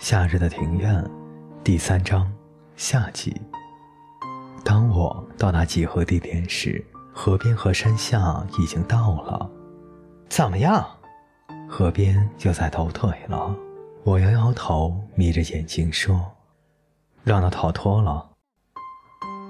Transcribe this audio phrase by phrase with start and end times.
[0.00, 1.04] 夏日的庭院，
[1.62, 2.26] 第三章，
[2.74, 3.38] 夏季。
[4.64, 6.82] 当我到达集合地点时，
[7.12, 9.50] 河边和山下已经到了。
[10.26, 10.86] 怎么样？
[11.68, 13.54] 河边就在抖腿了。
[14.02, 16.18] 我摇摇头，眯着眼睛说
[17.22, 18.26] ：“让他逃脱了。”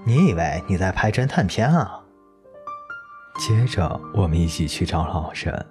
[0.05, 2.02] 你以为你在拍侦探片啊？
[3.38, 5.64] 接着，我们一起去找老人。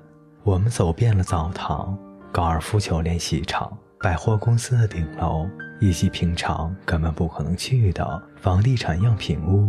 [0.44, 2.00] 我们走遍了澡堂、
[2.32, 3.78] 高尔夫球练习场。
[4.02, 5.46] 百货公司的顶楼，
[5.82, 9.68] 以及平常根本不可能去的房地产样品屋。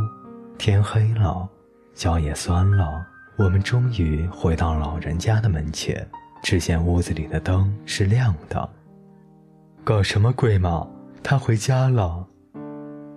[0.57, 1.49] 天黑了，
[1.95, 3.05] 脚也酸了。
[3.37, 6.07] 我们终于回到老人家的门前，
[6.45, 8.71] 只见屋子里的灯是亮的。
[9.83, 10.87] 搞什么鬼嘛！
[11.25, 12.25] 他回家了。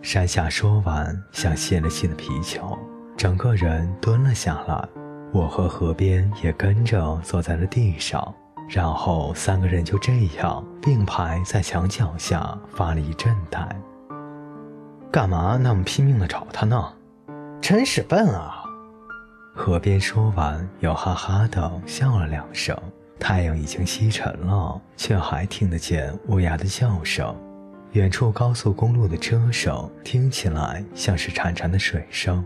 [0.02, 2.76] 山下说完，像泄了气的皮球，
[3.16, 4.90] 整个人蹲了下来。
[5.32, 8.34] 我和河边也跟着坐在了地上。
[8.68, 13.68] 然后三个人就这样并排在墙角下发了一阵呆。
[15.12, 16.94] 干嘛那么拼命的找他呢？
[17.62, 18.64] 真是笨啊！
[19.56, 22.76] 河边说完，又哈哈的笑了两声。
[23.20, 27.34] 太阳已经西沉了，却还听得见乌鸦的叫声。
[27.92, 32.44] 远处高速公路的车声听起来像是潺潺的水声，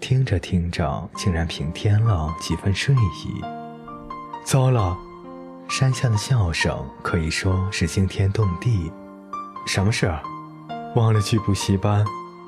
[0.00, 3.44] 听着听着，竟然平添了几分睡意。
[4.44, 4.98] 糟了！
[5.68, 8.90] 山下的笑声可以说是惊天动地。
[9.66, 10.10] 什么事？
[10.96, 12.04] 忘了去补习班。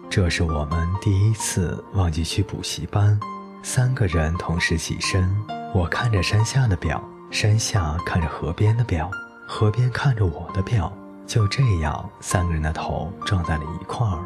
[0.09, 3.21] 这是我们第一次忘记去补习班。
[3.63, 5.31] 三个人同时起身，
[5.75, 9.11] 我看着山下的表，山下看着河边的表，
[9.47, 10.91] 河边看着我的表。
[11.27, 14.19] 就这样，三个人的头撞在了一块儿。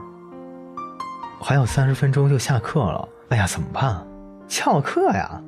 [1.40, 3.08] 还有三十分钟就下课了。
[3.30, 4.06] 哎呀，怎么办？
[4.48, 5.42] 翘课呀？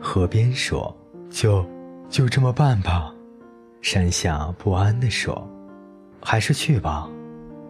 [0.00, 0.96] 河边说
[1.28, 1.66] ：“就。”
[2.08, 3.12] 就这么办吧，
[3.82, 5.48] 山下不安地说
[6.22, 7.08] ：“还是去吧。”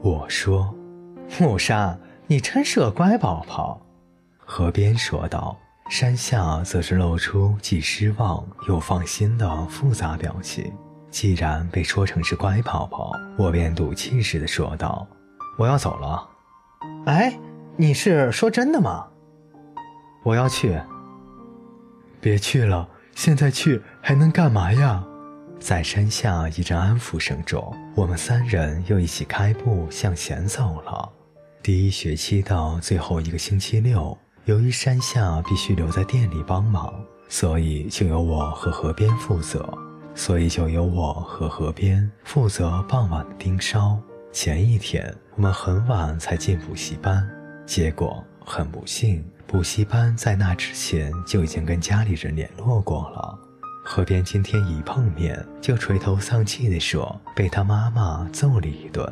[0.02, 0.74] 我说
[1.40, 3.80] ：“木山，你真是个乖宝宝。”
[4.38, 5.56] 河边说道。
[5.90, 10.72] 山下则是露出既失望又放心的复杂表情。
[11.10, 15.06] 既然被说成是乖宝宝，我便赌气似的说道
[15.58, 16.26] ：“我要走了。”
[17.04, 17.38] 哎，
[17.76, 19.06] 你是说真的吗？
[20.22, 20.80] 我要去。
[22.18, 22.88] 别去了。
[23.14, 25.02] 现在去还能干嘛呀？
[25.60, 31.08] 在山下一阵安抚声中，我们三人又一起开步向前走了。
[31.62, 36.92] 第一学期到最后一个星期六，由于山下必须留在店里帮忙，
[37.28, 39.66] 所以就由我和河边负责。
[40.16, 43.98] 所以就由我和河边负责傍晚的盯梢。
[44.30, 47.28] 前一天我们很晚才进补习班，
[47.66, 49.24] 结果很不幸。
[49.46, 53.38] 补习班在那之前就已经跟家里人联络过了。
[53.84, 59.06] 河边今天一碰面就垂头丧气地说被他妈妈揍了一顿。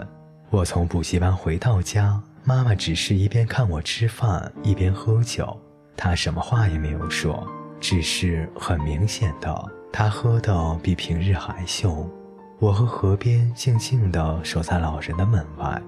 [0.49, 5.57] 我从补习班回到家，妈妈只是一边看我吃饭一边喝酒，
[5.97, 7.47] 她什么话也没有说，
[7.81, 12.11] 只是很明显的，她喝的比平日还凶。
[12.59, 15.81] 我和河边静静地守在老人的门外，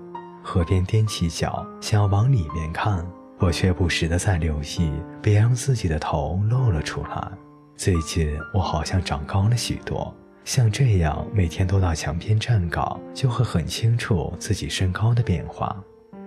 [0.43, 3.05] 河边踮起脚想要往里面看。
[3.38, 4.90] 我却不时地在留意，
[5.20, 7.30] 别让自己的头露了出来。
[7.76, 10.14] 最近我好像长高了许多，
[10.44, 15.76] 像这样每天都到墙边站岗，就会很清楚自己身高的变化。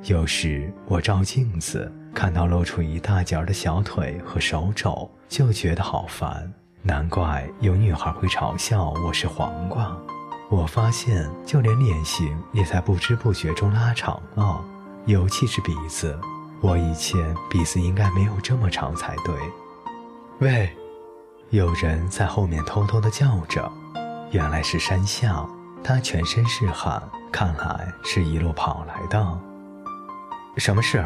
[0.04, 6.52] 有时我照镜子，看到露出一大截的小腿和手肘，就觉得好烦。
[6.84, 9.98] 难怪有女孩会嘲笑我是黄瓜。
[10.50, 14.64] 我发现，就连脸型也在不知不觉中拉长了，
[15.06, 16.18] 尤其是鼻子。
[16.62, 19.36] 我以前鼻子应该没有这么长才对。
[20.40, 20.70] 喂，
[21.50, 23.72] 有人在后面偷偷的叫着，
[24.32, 25.46] 原来是山下，
[25.84, 27.02] 他全身是汗，
[27.32, 29.40] 看来是一路跑来的。
[30.58, 31.04] 什么事？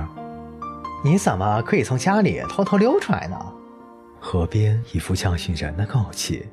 [1.04, 3.38] 你怎么可以从家里偷偷溜出来呢？
[4.20, 6.48] 河边一副教训人的口气。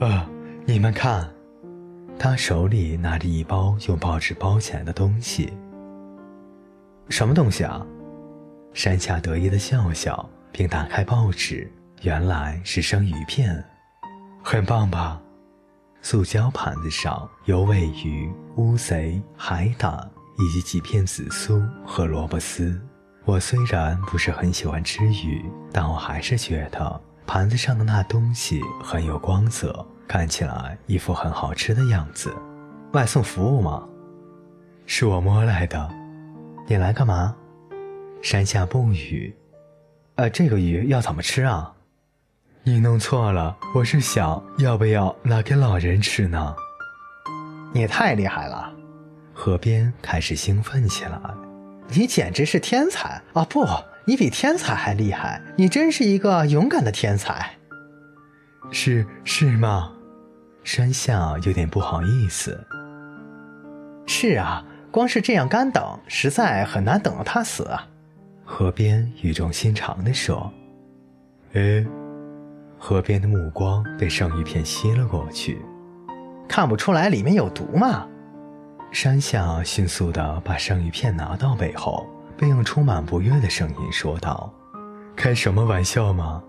[0.00, 0.26] 啊，
[0.66, 1.28] 你们看，
[2.18, 5.52] 他手里拿着一包用报纸包起来的东西。
[7.08, 7.86] 什么东西啊？
[8.74, 11.70] 山下得意的笑笑，并打开报纸，
[12.02, 13.64] 原来是生鱼片，
[14.42, 15.20] 很棒吧？
[16.02, 22.78] 塑胶盘子上有尾鱼、乌贼、海胆，以及几片紫苏和萝卜丝。
[23.24, 32.34] 我虽然不是很喜欢吃鱼，但我还是觉得盘子上的那东西很有光泽，看起来一副很好吃的样子。
[32.92, 33.88] 外送服务吗？
[34.84, 35.88] 是我摸来的。
[36.66, 37.34] 你来干嘛？
[38.24, 39.36] 山下不语，
[40.14, 41.70] 呃，这个鱼要怎么吃啊？
[42.62, 46.56] 你弄错了，我是想要不要拿给老人吃呢？
[47.74, 48.72] 你太厉害了，
[49.34, 51.20] 河边开始兴奋起来。
[51.88, 53.44] 你简直是天才啊！
[53.44, 53.66] 不，
[54.06, 55.42] 你比天才还厉害！
[55.58, 57.50] 你真是一个勇敢的天才。
[58.70, 59.92] 是是吗？
[60.62, 62.58] 山下有点不好意思。
[64.06, 67.86] 是啊，光是这样干等，实在很难等到他死啊。
[68.44, 70.52] 河边语重心长地说
[71.54, 71.84] ：“哎。”
[72.78, 75.58] 河边的目光被生鱼片吸了过去，
[76.46, 78.06] 看不出来里面有毒吗？
[78.92, 82.06] 山下迅速地把生鱼片拿到背后，
[82.36, 84.52] 并用充满不悦的声音说道
[85.16, 86.42] ：“开什么玩笑吗？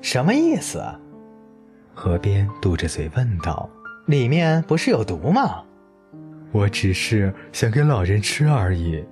[0.00, 0.82] 什么意思？”
[1.92, 3.68] 河边嘟着嘴问道
[4.06, 5.62] ：“里面不是有毒吗？”
[6.52, 9.04] 我只是想给老人吃而已。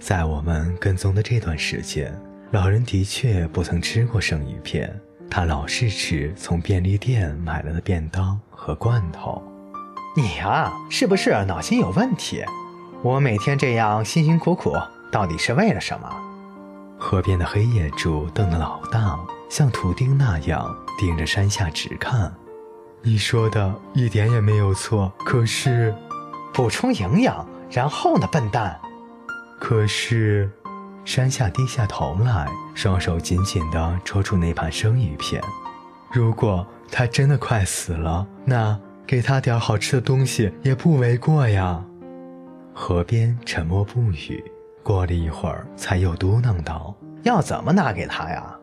[0.00, 2.18] 在我们跟踪的这段时间。
[2.52, 4.92] 老人的确不曾吃过生鱼片，
[5.30, 9.40] 他老是吃从便利店买来的便当和罐头。
[10.16, 12.42] 你呀，是不是脑筋有问题？
[13.02, 14.74] 我每天这样辛辛苦苦，
[15.12, 16.10] 到底是为了什么？
[16.98, 19.16] 河边的黑眼珠瞪得老大，
[19.48, 22.34] 像图钉那样盯着山下直看。
[23.02, 25.94] 你说的一点也没有错，可是，
[26.52, 28.78] 补充营养，然后呢，笨蛋？
[29.60, 30.50] 可是。
[31.02, 35.42] 山下低下头来，双手紧紧地捉住那盘生鱼片。
[36.12, 41.82] 如果他真的快死了，那给他点好吃的东西也不为过呀。
[42.74, 44.44] 河边沉默不语，
[44.84, 48.54] 过了一会儿，才又嘟囔道：“要怎么拿给他呀？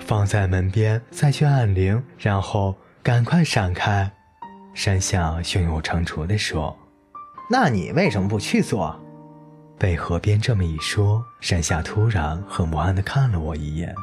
[0.00, 2.74] 放在门边，再去按铃，然后
[3.04, 4.10] 赶快闪开。”
[4.74, 6.76] 山下胸有成竹地说
[7.48, 9.00] ：“那你为什么不去做？”
[9.78, 13.94] 被河边这么一说，山下突然很不安地看了我一眼。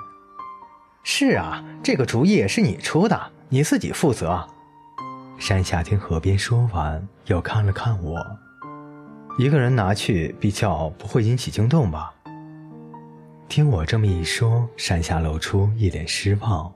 [1.04, 4.48] 是啊，这个主意是你出的，你自己负责。
[5.40, 8.24] 山下听河边说完，又看了看我，
[9.38, 12.14] 一个人拿去比较不会引起惊动吧？
[13.50, 16.72] 听我这么一说，山下露出一脸失望。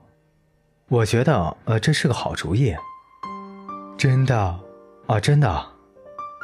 [0.88, 2.74] 我觉得，呃，这是个好主意。
[3.96, 4.60] 真的？
[5.06, 5.66] 啊，真的。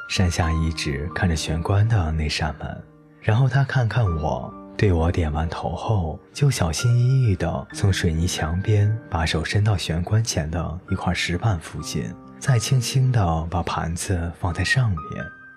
[0.09, 2.83] 山下一直看着玄关的那扇门，
[3.21, 14.99] 然后他看看我，对我点完头后，就小心翼翼地从水泥墙边把手伸到玄关前的一块石板附近，再轻轻地把盘子放在上面。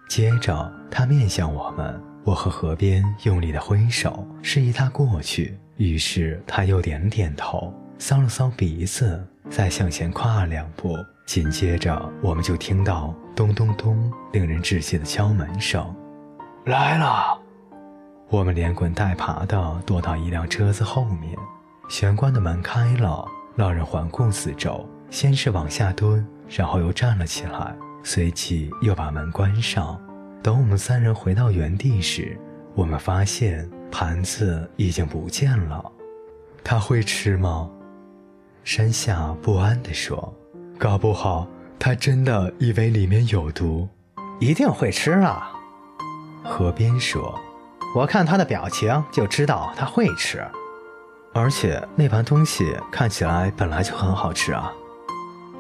[0.07, 5.57] 接着，他面向我们，我和河边用力地挥手，示意他过去。
[5.75, 10.95] 于是他又点了点头，搔了搔鼻子，再向前跨了两步。
[11.25, 15.93] 紧接着，我们就听到咚咚咚，令人窒息的敲门声。
[16.65, 17.37] 来了，
[18.29, 21.35] 我们连滚带爬地躲到一辆车子后面。
[21.89, 29.99] 玄关的门开了，老人环顾四周，先是往下蹲，然后又站了起来，随即又把门关上。
[30.41, 32.39] 等我们三人回到原地时，
[32.73, 35.91] 我们发现盘子已经不见了。
[36.63, 37.69] 他会吃吗？
[38.67, 40.33] 山下不安地说。
[40.77, 41.47] 搞不好
[41.79, 43.87] 他真的以为里面有毒，
[44.41, 45.53] 一定会吃啊。
[46.43, 47.39] 河边说
[47.95, 50.45] ：“我看他的表情就知道他会吃，
[51.33, 54.69] 而且那盘东西看起来本来就很好吃啊。”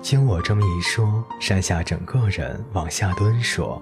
[0.03, 3.81] 经我这么一说，山下整个人往下蹲，说：“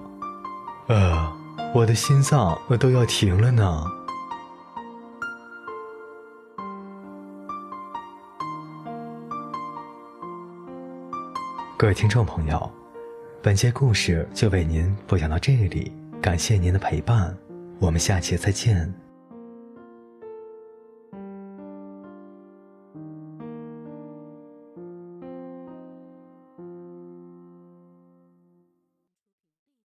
[0.86, 1.32] 呃，
[1.74, 3.84] 我的心脏都要停了呢。”
[11.78, 12.72] 各位听众朋友，
[13.42, 15.92] 本节故事就为您播讲到这里，
[16.22, 17.36] 感谢您的陪伴，
[17.78, 18.90] 我们下期再见。